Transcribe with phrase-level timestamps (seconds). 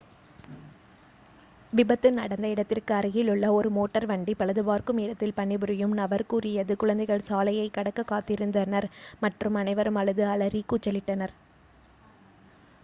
[1.73, 7.73] "விபத்து நடந்த இடத்திற்கு அருகிலுள்ள ஒரு மோட்டார் வண்டி பழுது பார்க்கும் இடத்தில் பணிபுரியும் நபர் கூறியது "குழந்தைகள் சாலையைக்
[7.73, 8.87] கடக்க காத்திருந்தினர்
[9.21, 11.35] மற்றும் அனைவரும் அழுது அலறி கூச்சலிட்டனர்"".